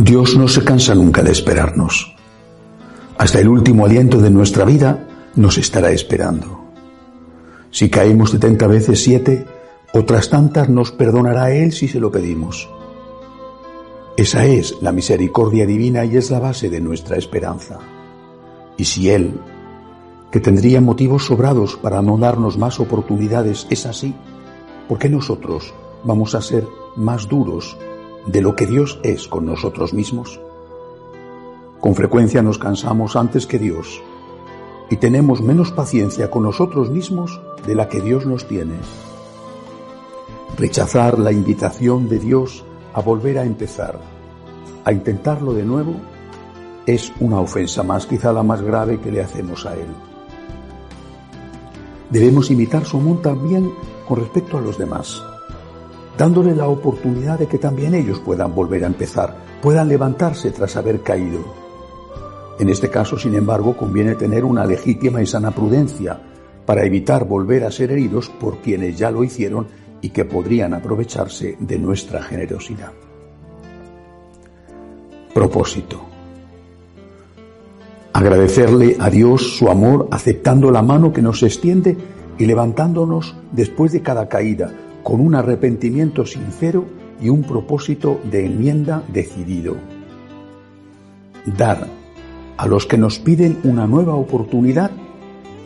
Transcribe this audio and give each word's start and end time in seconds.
Dios 0.00 0.36
no 0.36 0.46
se 0.46 0.62
cansa 0.62 0.94
nunca 0.94 1.24
de 1.24 1.32
esperarnos. 1.32 2.14
Hasta 3.18 3.40
el 3.40 3.48
último 3.48 3.84
aliento 3.84 4.20
de 4.20 4.30
nuestra 4.30 4.64
vida 4.64 5.08
nos 5.34 5.58
estará 5.58 5.90
esperando. 5.90 6.60
Si 7.72 7.90
caemos 7.90 8.30
setenta 8.30 8.68
veces 8.68 9.02
siete, 9.02 9.44
otras 9.92 10.30
tantas 10.30 10.68
nos 10.68 10.92
perdonará 10.92 11.50
Él 11.50 11.72
si 11.72 11.88
se 11.88 11.98
lo 11.98 12.12
pedimos. 12.12 12.68
Esa 14.16 14.46
es 14.46 14.76
la 14.80 14.92
misericordia 14.92 15.66
divina 15.66 16.04
y 16.04 16.16
es 16.16 16.30
la 16.30 16.38
base 16.38 16.70
de 16.70 16.80
nuestra 16.80 17.16
esperanza. 17.16 17.80
Y 18.76 18.84
si 18.84 19.10
Él, 19.10 19.40
que 20.30 20.38
tendría 20.38 20.80
motivos 20.80 21.26
sobrados 21.26 21.76
para 21.76 22.02
no 22.02 22.16
darnos 22.18 22.56
más 22.56 22.78
oportunidades, 22.78 23.66
es 23.68 23.84
así, 23.84 24.14
¿por 24.88 25.00
qué 25.00 25.08
nosotros 25.08 25.74
vamos 26.04 26.36
a 26.36 26.40
ser 26.40 26.64
más 26.94 27.26
duros 27.26 27.76
de 28.28 28.42
lo 28.42 28.54
que 28.54 28.66
Dios 28.66 29.00
es 29.02 29.26
con 29.26 29.46
nosotros 29.46 29.94
mismos? 29.94 30.38
Con 31.80 31.94
frecuencia 31.94 32.42
nos 32.42 32.58
cansamos 32.58 33.16
antes 33.16 33.46
que 33.46 33.58
Dios 33.58 34.02
y 34.90 34.96
tenemos 34.96 35.40
menos 35.40 35.72
paciencia 35.72 36.30
con 36.30 36.42
nosotros 36.42 36.90
mismos 36.90 37.40
de 37.66 37.74
la 37.74 37.88
que 37.88 38.00
Dios 38.00 38.26
nos 38.26 38.46
tiene. 38.46 38.74
Rechazar 40.58 41.18
la 41.18 41.32
invitación 41.32 42.08
de 42.08 42.18
Dios 42.18 42.64
a 42.92 43.00
volver 43.00 43.38
a 43.38 43.44
empezar, 43.44 43.98
a 44.84 44.92
intentarlo 44.92 45.54
de 45.54 45.64
nuevo, 45.64 45.94
es 46.86 47.12
una 47.20 47.40
ofensa 47.40 47.82
más, 47.82 48.06
quizá 48.06 48.32
la 48.32 48.42
más 48.42 48.60
grave 48.60 48.98
que 49.00 49.10
le 49.10 49.22
hacemos 49.22 49.64
a 49.66 49.74
Él. 49.74 49.88
Debemos 52.10 52.50
imitar 52.50 52.84
su 52.84 52.96
amor 52.96 53.22
también 53.22 53.70
con 54.06 54.18
respecto 54.18 54.56
a 54.56 54.60
los 54.60 54.78
demás, 54.78 55.22
dándole 56.18 56.52
la 56.52 56.66
oportunidad 56.66 57.38
de 57.38 57.46
que 57.46 57.58
también 57.58 57.94
ellos 57.94 58.18
puedan 58.18 58.52
volver 58.52 58.82
a 58.82 58.88
empezar, 58.88 59.36
puedan 59.62 59.88
levantarse 59.88 60.50
tras 60.50 60.76
haber 60.76 61.00
caído. 61.00 61.38
En 62.58 62.68
este 62.68 62.90
caso, 62.90 63.16
sin 63.16 63.36
embargo, 63.36 63.76
conviene 63.76 64.16
tener 64.16 64.44
una 64.44 64.66
legítima 64.66 65.22
y 65.22 65.26
sana 65.26 65.52
prudencia 65.52 66.20
para 66.66 66.84
evitar 66.84 67.24
volver 67.24 67.62
a 67.62 67.70
ser 67.70 67.92
heridos 67.92 68.28
por 68.28 68.58
quienes 68.58 68.98
ya 68.98 69.12
lo 69.12 69.22
hicieron 69.22 69.68
y 70.00 70.10
que 70.10 70.24
podrían 70.24 70.74
aprovecharse 70.74 71.56
de 71.60 71.78
nuestra 71.78 72.20
generosidad. 72.20 72.90
Propósito. 75.32 76.00
Agradecerle 78.12 78.96
a 78.98 79.08
Dios 79.08 79.56
su 79.56 79.70
amor 79.70 80.08
aceptando 80.10 80.72
la 80.72 80.82
mano 80.82 81.12
que 81.12 81.22
nos 81.22 81.44
extiende 81.44 81.96
y 82.38 82.46
levantándonos 82.46 83.36
después 83.52 83.92
de 83.92 84.02
cada 84.02 84.28
caída 84.28 84.72
con 85.08 85.22
un 85.22 85.34
arrepentimiento 85.34 86.26
sincero 86.26 86.84
y 87.18 87.30
un 87.30 87.42
propósito 87.42 88.20
de 88.30 88.44
enmienda 88.44 89.02
decidido. 89.10 89.74
Dar 91.46 91.86
a 92.58 92.66
los 92.66 92.84
que 92.84 92.98
nos 92.98 93.18
piden 93.18 93.58
una 93.64 93.86
nueva 93.86 94.16
oportunidad 94.16 94.90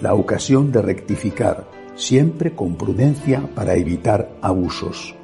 la 0.00 0.14
ocasión 0.14 0.70
de 0.70 0.82
rectificar, 0.82 1.66
siempre 1.96 2.54
con 2.54 2.76
prudencia 2.76 3.50
para 3.56 3.74
evitar 3.74 4.30
abusos. 4.42 5.16